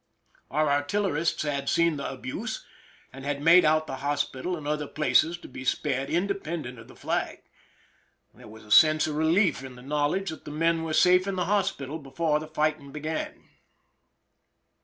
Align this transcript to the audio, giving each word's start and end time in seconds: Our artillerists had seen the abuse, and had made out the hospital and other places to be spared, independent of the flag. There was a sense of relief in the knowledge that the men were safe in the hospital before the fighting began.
Our 0.49 0.67
artillerists 0.67 1.43
had 1.43 1.69
seen 1.69 1.97
the 1.97 2.09
abuse, 2.11 2.65
and 3.13 3.23
had 3.23 3.39
made 3.39 3.63
out 3.63 3.85
the 3.85 3.97
hospital 3.97 4.57
and 4.57 4.67
other 4.67 4.87
places 4.87 5.37
to 5.37 5.47
be 5.47 5.63
spared, 5.63 6.09
independent 6.09 6.79
of 6.79 6.87
the 6.87 6.95
flag. 6.95 7.43
There 8.33 8.47
was 8.47 8.65
a 8.65 8.71
sense 8.71 9.05
of 9.05 9.15
relief 9.15 9.63
in 9.63 9.75
the 9.75 9.83
knowledge 9.83 10.31
that 10.31 10.43
the 10.43 10.49
men 10.49 10.81
were 10.83 10.93
safe 10.93 11.27
in 11.27 11.35
the 11.35 11.45
hospital 11.45 11.99
before 11.99 12.39
the 12.39 12.47
fighting 12.47 12.91
began. 12.91 13.43